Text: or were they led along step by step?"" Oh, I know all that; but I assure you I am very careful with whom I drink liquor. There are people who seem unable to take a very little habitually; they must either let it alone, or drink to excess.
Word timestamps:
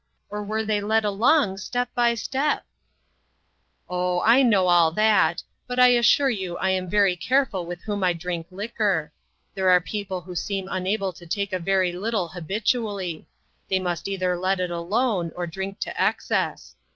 or 0.31 0.43
were 0.43 0.65
they 0.65 0.81
led 0.81 1.05
along 1.05 1.57
step 1.57 1.87
by 1.93 2.15
step?"" 2.15 2.65
Oh, 3.87 4.19
I 4.25 4.41
know 4.41 4.65
all 4.65 4.89
that; 4.93 5.43
but 5.67 5.77
I 5.79 5.89
assure 5.89 6.31
you 6.31 6.57
I 6.57 6.71
am 6.71 6.89
very 6.89 7.15
careful 7.15 7.67
with 7.67 7.83
whom 7.83 8.03
I 8.03 8.13
drink 8.13 8.47
liquor. 8.49 9.11
There 9.53 9.69
are 9.69 9.79
people 9.79 10.21
who 10.21 10.33
seem 10.33 10.67
unable 10.71 11.13
to 11.13 11.27
take 11.27 11.53
a 11.53 11.59
very 11.59 11.91
little 11.91 12.29
habitually; 12.29 13.27
they 13.69 13.77
must 13.77 14.07
either 14.07 14.35
let 14.35 14.59
it 14.59 14.71
alone, 14.71 15.33
or 15.35 15.45
drink 15.45 15.77
to 15.81 15.93
excess. 16.03 16.73